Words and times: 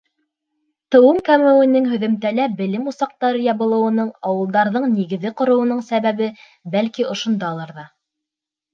Тыуым 0.95 1.19
кәмеүенең, 1.27 1.89
һөҙөмтәлә 1.91 2.47
белем 2.63 2.89
усаҡтары 2.93 3.45
ябылыуының, 3.49 4.11
ауылдарҙың 4.33 4.91
нигеҙе 4.97 5.37
ҡороуының 5.45 5.87
сәбәбе, 5.93 6.35
бәлки, 6.77 7.11
ошондалыр 7.15 7.81
ҙа. 7.81 7.91